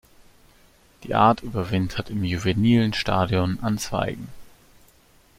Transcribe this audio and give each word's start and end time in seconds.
Die 1.03 1.13
Art 1.13 1.43
überwintert 1.43 2.09
im 2.09 2.23
juvenilen 2.23 2.93
Stadium 2.95 3.59
an 3.61 3.77
Zweigen. 3.77 4.29